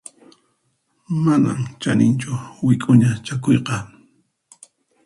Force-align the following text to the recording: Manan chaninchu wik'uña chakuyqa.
Manan 1.23 1.59
chaninchu 1.81 2.31
wik'uña 2.65 3.11
chakuyqa. 3.25 3.75